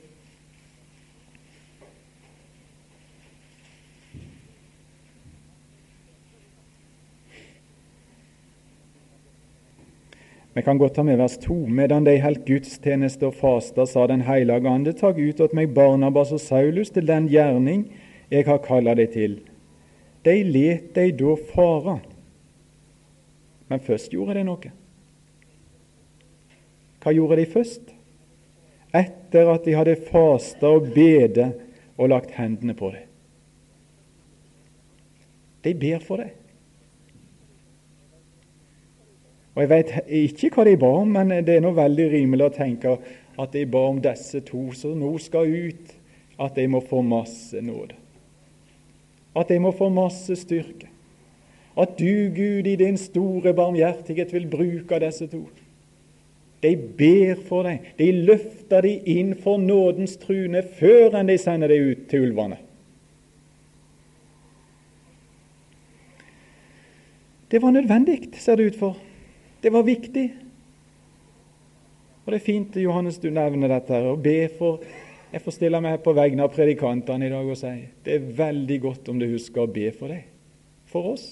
[10.59, 11.55] Vi kan godt ta med vers 2.
[11.71, 16.33] Medan de heldt gudstjeneste og fasta, sa Den hellige ande, tag ut åt meg Barnabas
[16.35, 17.85] og Saulus til den gjerning
[18.27, 19.37] jeg har kalla dei til
[20.27, 21.94] de let de da fara.
[23.68, 24.73] Men først gjorde de noe.
[26.99, 27.94] Hva gjorde de først?
[28.90, 31.53] Etter at de hadde fasta og bede
[31.94, 33.07] og lagt hendene på dem.
[35.62, 36.33] De ber for det.
[39.59, 42.55] Og Jeg vet ikke hva de ba om, men det er nå veldig rimelig å
[42.55, 42.99] tenke
[43.38, 45.97] at de ba om disse to som nå skal ut,
[46.38, 47.99] at de må få masse nåde
[49.38, 50.88] at de må få masse styrke.
[51.79, 55.44] At du, Gud, i din store barmhjertighet vil bruke disse to.
[56.62, 57.92] De ber for deg.
[58.01, 62.59] De løfter deg inn for nådens trune før enn de sender deg ut til ulvene.
[67.49, 68.99] Det var nødvendig, ser det ut for.
[69.61, 70.29] Det var viktig.
[72.25, 74.83] Og Det er fint Johannes, du nevner dette her, og be for
[75.29, 77.73] jeg får stille meg på vegne av predikantene i dag og si
[78.05, 80.23] det er veldig godt om du husker å be for deg,
[80.88, 81.27] for oss.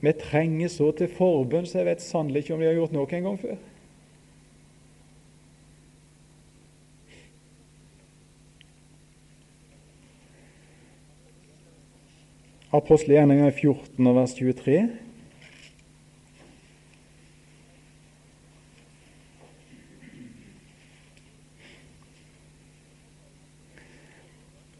[0.00, 3.18] Vi trenger så til forbønn, så jeg vet sannelig ikke om vi har gjort noe
[3.18, 3.58] en gang før.
[12.70, 14.88] Apostelgjerninga 14 vers 23.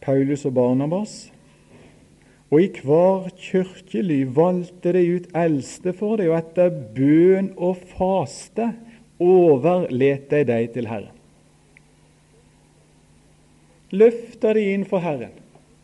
[0.00, 1.16] Paulus og Barnabas.
[2.50, 8.70] Og i hver kirkely valgte de ut eldste for deg, og etter bøn og faste
[9.18, 11.16] overlet de dem til Herren.
[13.90, 15.34] Løfta de inn for Herren,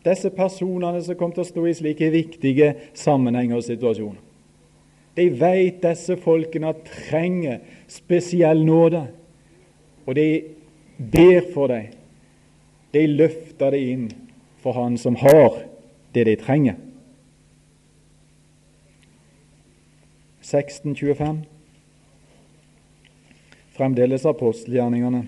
[0.07, 4.23] disse personene som kom til å stå i slike viktige sammenhenger og situasjoner.
[5.17, 9.07] De vet disse folkene trenger spesiell nåde,
[10.05, 10.27] og de
[10.97, 11.93] ber for dem.
[12.93, 14.05] De løfter det inn
[14.63, 15.63] for Han som har
[16.15, 16.77] det de trenger.
[20.47, 21.41] 1625.
[23.75, 25.25] Fremdeles apostelgjerningene.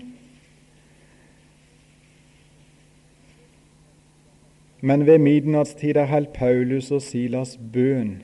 [4.80, 8.22] Men ved midnattstid holdt Paulus og Silas bønn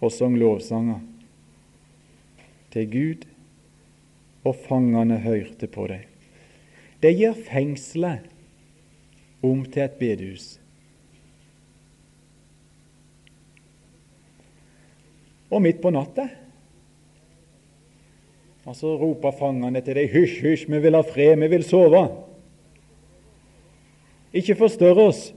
[0.00, 1.00] og sang lovsanger
[2.74, 3.24] til Gud,
[4.44, 6.04] og fangene hørte på dem.
[7.02, 8.28] Det gir fengselet
[9.42, 10.60] om til et bedehus.
[15.50, 16.28] Og midt på natta
[18.66, 22.08] og så roper fangene til deg, 'Hysj, hysj, vi vil ha fred, vi vil sove.'
[24.36, 25.30] Ikke forstørr oss.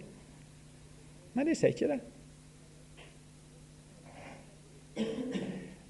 [1.38, 2.00] Nei, de sier ikke det.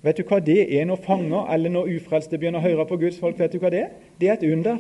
[0.05, 3.17] Vet du hva det er når fanger eller når ufrelste begynner å høre på Guds
[3.19, 3.39] folk?
[3.39, 4.77] Vet du hva Det er Det er et under.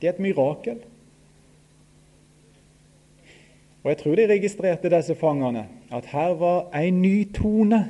[0.00, 0.82] Det er et mirakel.
[3.82, 7.80] Og Jeg tror de registrerte, disse fangene, at her var en ny tone.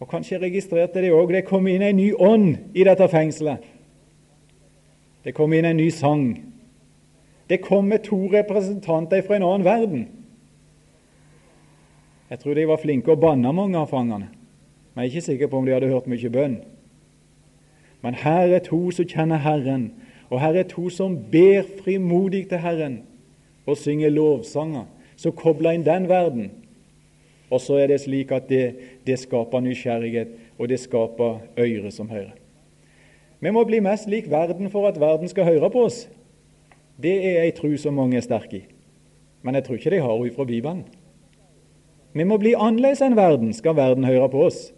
[0.00, 3.71] Og Kanskje registrerte de òg det kom inn en ny ånd i dette fengselet.
[5.24, 6.26] Det kom inn en ny sang.
[7.48, 10.04] Det kom med to representanter fra en annen verden.
[12.30, 14.30] Jeg tror de var flinke å banne mange av fangene,
[14.94, 16.54] men jeg er ikke sikker på om de hadde hørt mye bønn.
[18.02, 19.90] Men her er to som kjenner Herren,
[20.32, 23.02] og her er to som ber frimodig til Herren
[23.66, 26.50] og synger lovsanger, Så kobler inn den verden.
[27.50, 28.74] Og så er det slik at det,
[29.06, 32.41] det skaper nysgjerrighet, og det skaper øyre som hører.
[33.42, 36.04] Vi må bli mest lik verden for at verden skal høre på oss.
[37.02, 38.64] Det er ei tru som mange er sterke i.
[39.42, 40.84] Men jeg tror ikke de har henne fra Bibelen.
[42.14, 44.68] Vi må bli annerledes enn verden, skal verden høre på oss.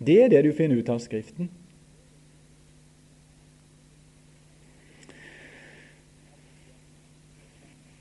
[0.00, 1.50] Det er det du finner ut av Skriften.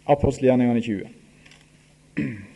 [0.09, 2.48] Apostelgjerningene 20.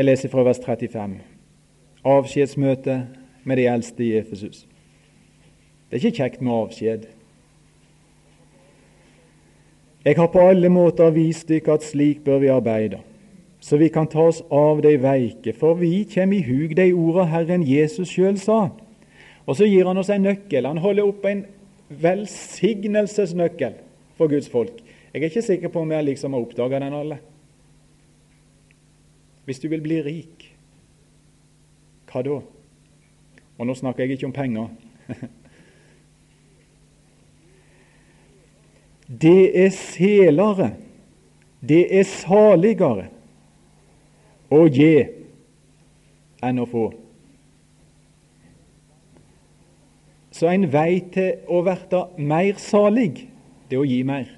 [0.00, 1.18] Jeg leser fra vers 35.
[2.08, 2.94] Avskjedsmøte
[3.44, 4.62] med de eldste i Efesus.
[5.90, 7.04] Det er ikke kjekt med avskjed.
[10.04, 13.02] Jeg har på alle måter vist dere at slik bør vi arbeide
[13.60, 17.26] så vi kan ta oss av de veike, for vi kjem i hug de orda
[17.28, 18.70] Herren Jesus sjøl sa.
[19.44, 20.64] Og så gir han oss en nøkkel.
[20.64, 21.42] Han holder opp en
[22.00, 23.76] velsignelsesnøkkel
[24.16, 24.80] for Guds folk.
[25.12, 27.20] Jeg er ikke sikker på om jeg liksom har oppdaga den alle.
[29.50, 30.44] Hvis du vil bli rik,
[32.06, 32.36] hva da?
[33.58, 34.68] Og nå snakker jeg ikke om penger.
[39.24, 40.68] Det er selere,
[41.58, 43.08] det er saligere
[44.54, 44.92] å gi
[46.46, 46.86] enn å få.
[50.30, 53.26] Så en vei til å verte mer salig,
[53.66, 54.30] det er å gi mer.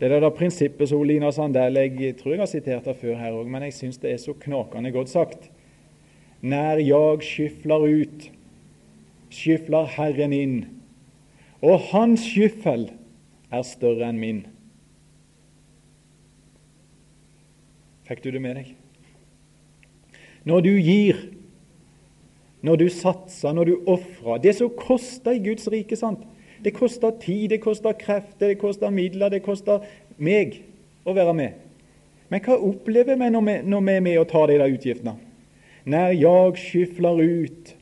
[0.00, 3.34] Det er da prinsippet som Lina Sandell Jeg tror jeg har sitert det før her
[3.36, 5.50] òg, men jeg syns det er så knakende godt sagt.
[6.40, 8.30] Når jeg skyfler ut,
[9.28, 10.56] skyfler Herren inn,
[11.60, 12.88] og hans skyffel
[13.52, 14.40] er større enn min.
[18.08, 18.72] Fikk du det med deg?
[20.48, 21.20] Når du gir,
[22.64, 26.24] når du satser, når du ofrer Det som koster i Guds rike, sant?
[26.64, 29.84] Det koster tid, det koster krefter, det koster midler, det koster
[30.20, 30.60] meg
[31.08, 31.66] å være med.
[32.30, 35.16] Men hva opplever vi når vi, når vi er med og tar de der utgiftene?
[35.90, 37.72] Når jeg skyfler ut,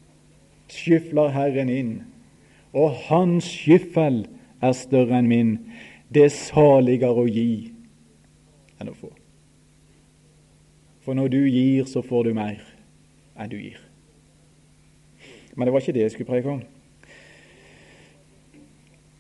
[0.72, 1.93] skyfler Herren inn,
[2.72, 4.22] og Hans skyffel
[4.62, 5.53] er større enn min.
[6.09, 7.72] Det er saligere å gi
[8.79, 9.11] enn å få.
[11.05, 12.62] For når du gir, så får du mer
[13.39, 13.79] enn du gir.
[15.57, 16.61] Men det var ikke det jeg skulle preke om.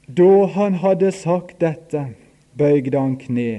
[0.08, 2.06] Da han hadde sagt dette,
[2.56, 3.50] bøygde han kne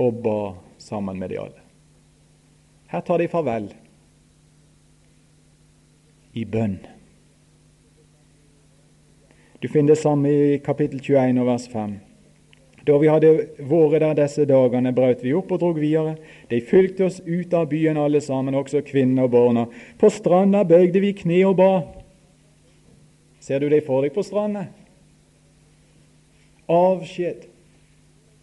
[0.00, 0.38] og ba
[0.80, 1.60] sammen med de alle.
[2.88, 3.66] Her tar de farvel
[6.32, 6.78] i bønn.
[9.60, 11.92] Du finner det samme i kapittel 21 og vers 5.
[12.84, 16.16] Da vi hadde vært der disse dagene, brøt vi opp og drog videre.
[16.48, 19.66] De fulgte oss ut av byen alle sammen, også kvinnene og barna.
[20.00, 21.70] På stranda bøygde vi kne og ba.
[23.40, 24.66] Ser du deg for deg på stranda?
[26.68, 27.44] Avskjed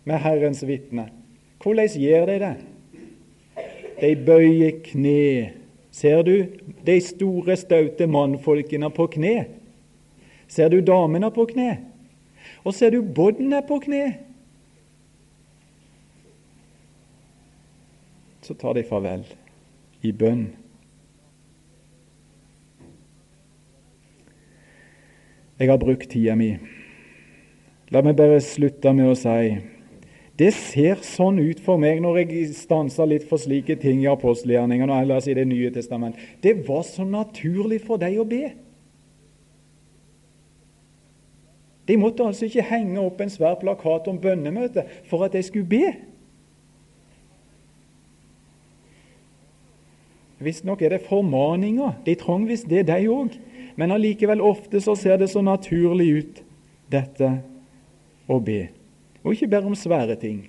[0.06, 1.08] med Herrens vitne.
[1.62, 2.56] Hvordan gjør de det?
[4.02, 5.54] De bøyer kne.
[5.92, 6.36] Ser du
[6.86, 9.46] de store, staute mannfolkene på kne?
[10.48, 11.78] Ser du damene på kne?
[12.64, 14.06] Og ser du båndene på kne?
[18.42, 19.26] Så tar de farvel
[20.02, 20.50] i bønn.
[25.62, 26.56] Jeg har brukt tida mi.
[27.92, 29.60] La meg bare slutte med å si
[30.42, 34.90] det ser sånn ut for meg når jeg stanser litt for slike ting i apostelgjerningene
[34.90, 36.16] og ellers i Det nye testament.
[36.42, 38.48] Det var så naturlig for deg å be.
[41.86, 45.70] De måtte altså ikke henge opp en svær plakat om bønnemøte for at de skulle
[45.70, 45.92] be.
[50.42, 52.00] Visstnok er det formaninger.
[52.06, 53.38] De trong visst det, de òg.
[53.78, 56.44] Men allikevel ofte så ser det så naturlig ut,
[56.90, 57.36] dette
[58.30, 58.66] å be.
[59.24, 60.44] Og ikke bare om svære ting.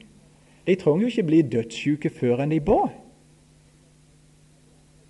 [0.67, 2.87] De trenger jo ikke bli dødssyke før enn de ba.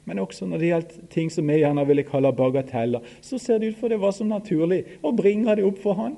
[0.04, 3.72] Men også når det gjaldt ting som vi gjerne ville kalle bagateller, så ser det
[3.72, 6.16] ut for det var så naturlig å bringe det opp for Han.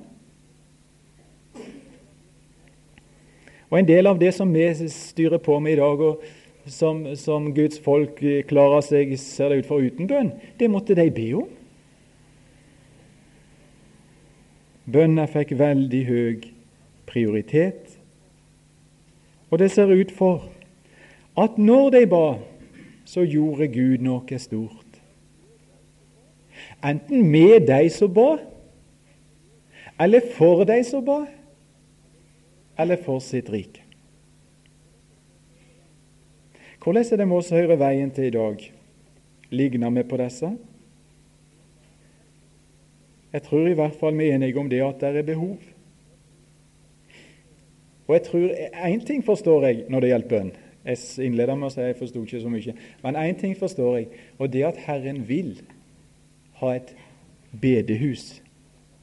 [3.69, 6.23] Og En del av det som vi styrer på med i dag, og
[6.71, 10.31] som, som Guds folk klarer seg ser det ut for uten bønn,
[10.61, 11.49] det måtte de be om.
[14.85, 16.49] Bønna fikk veldig høy
[17.09, 17.95] prioritet.
[19.51, 20.49] Og det ser ut for
[21.41, 22.27] at når de ba,
[23.05, 24.99] så gjorde Gud noe stort.
[26.85, 28.37] Enten med de som ba,
[30.01, 31.25] eller for de som ba,
[32.79, 33.85] eller for sitt rike.
[36.85, 38.65] Hvordan er det med oss høyre veien til i dag?
[39.51, 40.51] Ligner vi på disse?
[43.35, 45.57] Jeg tror i hvert fall vi er enige om det at det er behov.
[48.07, 48.49] Og jeg tror
[48.87, 50.53] Én ting forstår jeg når det gjelder bønn.
[50.85, 52.75] Jeg innleder med å si jeg forsto ikke så mye.
[53.03, 54.07] Men én ting forstår jeg,
[54.39, 55.57] og det at Herren vil
[56.61, 56.93] ha et
[57.61, 58.43] bedehus,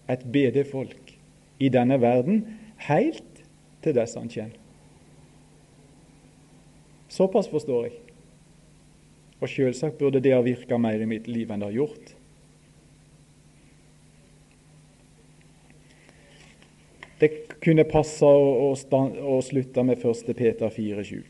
[0.10, 1.18] et bedefolk,
[1.60, 2.46] i denne verden
[2.88, 3.44] helt
[3.84, 4.58] til dess han kommer.
[7.12, 8.00] Såpass forstår jeg.
[9.42, 12.14] Og selvsagt burde det ha virka mer i mitt liv enn det har gjort.
[17.22, 17.30] Det
[17.62, 20.32] kunne passe å, å, slutte med 1.
[20.34, 21.22] Peter 4,7.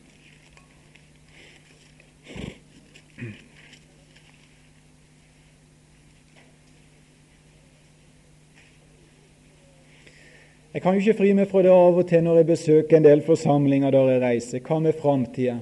[10.72, 13.10] Jeg kan jo ikke fri meg fra det av og til når jeg besøker en
[13.10, 14.64] del forsamlinger der jeg reiser.
[14.64, 15.60] Hva med framtida?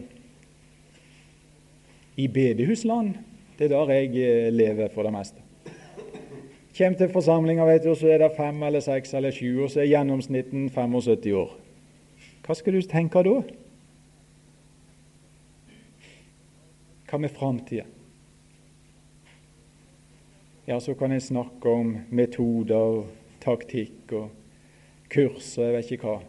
[2.22, 3.16] I bedehusland,
[3.58, 5.49] det er der jeg eh, lever for det meste.
[6.78, 9.84] Kommer til forsamlinga, vet du, så er det fem eller seks eller sju, og så
[9.84, 11.56] er gjennomsnitten 75 år.
[12.46, 13.38] Hva skal du tenke da?
[17.10, 17.86] Hva med framtida?
[20.70, 23.08] Ja, så kan jeg snakke om metoder
[23.42, 24.28] taktikk og
[25.10, 26.20] kurs og jeg vet ikke hva.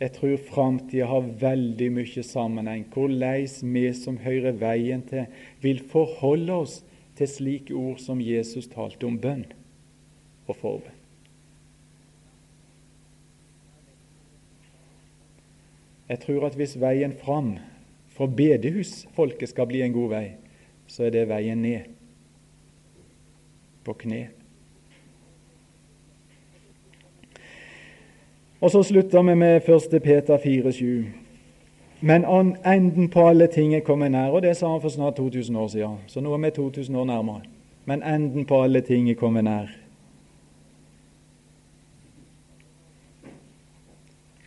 [0.00, 2.86] Jeg tror framtida har veldig mye sammenheng.
[2.94, 5.26] Hvordan vi som hører veien til,
[5.60, 6.78] vil forholde oss
[7.20, 9.44] til slike ord som Jesus talte om bønn
[10.48, 10.96] og forbønn.
[16.10, 17.52] Jeg tror at hvis veien fram
[18.16, 20.24] for bedehusfolket skal bli en god vei,
[20.90, 21.92] så er det veien ned
[23.86, 24.24] på kne.
[28.60, 30.02] Og så slutter vi med 1.
[30.02, 31.19] Peter 4,7.
[32.00, 32.24] Men
[32.64, 35.68] enden på alle ting er kommet nær, og det sa han for snart 2000 år
[35.68, 35.98] siden.
[36.06, 37.42] Så nå er vi 2000 år nærmere.
[37.84, 39.68] Men enden på alle ting er kommet nær.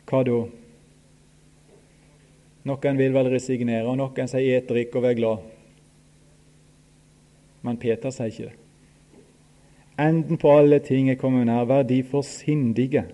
[0.10, 0.40] Hva da?
[2.64, 5.40] Noen vil vel resignere, og noen sier 'et, drikk og vær glad'.
[7.62, 8.54] Men Peter sier ikke det.
[10.00, 11.66] Enden på alle ting er kommet nær.
[11.66, 13.06] Vær de sindige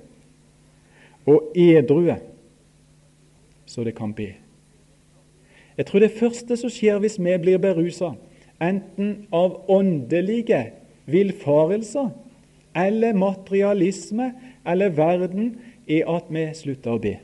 [1.25, 2.17] og edrue
[3.69, 4.33] så det kan be.
[5.77, 8.15] Jeg tror det første som skjer hvis vi blir berusa,
[8.61, 10.71] enten av åndelige
[11.05, 12.09] villfarelser
[12.75, 14.33] eller materialisme
[14.65, 15.53] eller verden,
[15.87, 17.15] er at vi slutter å be.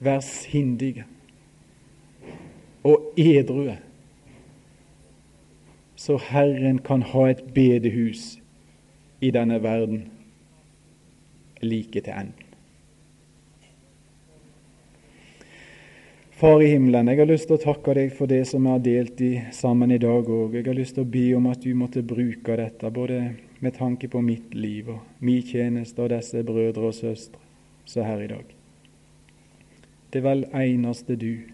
[0.00, 1.04] Vær sindige
[2.86, 3.78] og edrue,
[5.96, 8.36] så Herren kan ha et bedehus
[9.20, 10.04] i denne verden
[11.62, 12.46] like til enden.
[16.36, 18.80] Far i himmelen, jeg har lyst til å takke deg for det som vi har
[18.84, 20.58] delt i, sammen i dag òg.
[20.58, 23.20] Jeg har lyst til å be om at du måtte bruke dette, både
[23.64, 27.40] med tanke på mitt liv og min tjeneste og disse brødre og søstre
[27.88, 28.52] som er her i dag.
[30.12, 31.46] Det er vel eneste du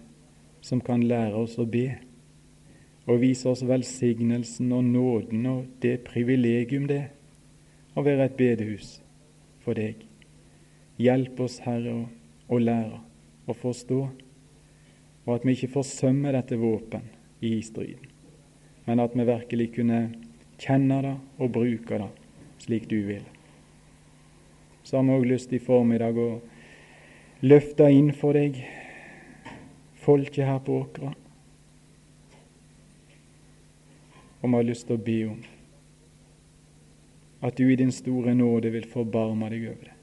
[0.67, 1.93] som kan lære oss å be,
[3.07, 7.05] og vise oss velsignelsen og nåden og det privilegium det
[7.95, 8.97] å være et bedehus
[9.65, 10.03] for deg.
[11.03, 12.05] Hjelp oss, Herre,
[12.53, 13.01] å lære
[13.49, 14.03] og forstå
[15.23, 17.05] og at vi ikke forsømmer dette våpen
[17.43, 18.09] i striden,
[18.87, 20.01] men at vi virkelig kunne
[20.59, 22.11] kjenne det og bruke det
[22.63, 23.25] slik du vil.
[24.83, 26.31] Så har vi òg lyst i formiddag å
[27.47, 28.59] løfte inn for deg
[30.03, 31.13] folket her på Åkra.
[34.43, 35.43] Og vi har lyst til å be om
[37.43, 39.97] at du i din store nåde vil forbarme deg over det.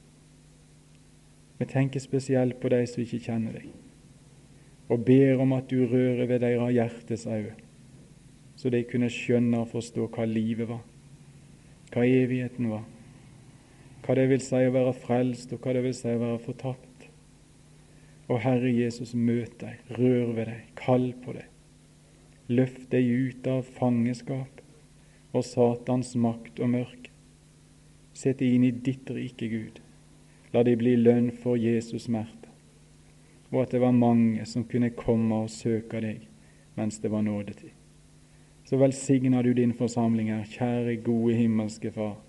[1.59, 3.69] Vi tenker spesielt på de som ikke kjenner deg
[4.89, 7.53] og ber om at du rører ved deres hjertes øyne,
[8.57, 10.81] så de kunne skjønne og forstå hva livet var,
[11.93, 12.87] hva evigheten var,
[14.01, 17.05] hva det vil si å være frelst, og hva det vil si å være fortapt.
[18.29, 21.45] Og Herre Jesus, møt deg, rør ved deg, kall på deg.
[22.49, 24.63] Løft deg ut av fangeskap
[25.33, 27.08] og Satans makt og mørke.
[28.19, 29.79] Sett deg inn i ditt rike, Gud.
[30.51, 32.39] La de bli lønn for Jesus smerte
[33.51, 36.25] og at det var mange som kunne komme og søke deg
[36.77, 37.73] mens det var nådetid.
[38.63, 42.19] Så velsigner du din forsamling her, kjære, gode himmelske Far.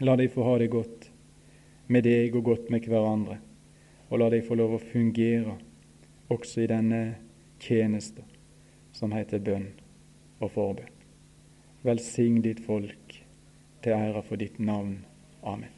[0.00, 1.10] La de få ha det godt
[1.88, 3.40] med deg og godt med hverandre,
[4.08, 5.56] og la de få lov å fungere
[6.30, 7.02] også i denne
[7.60, 8.22] tjeneste
[8.94, 9.66] som heter bønn
[10.38, 10.94] og forbønn.
[11.82, 12.97] Velsign ditt folk
[13.82, 15.04] til ære for ditt navn.
[15.42, 15.74] Amen.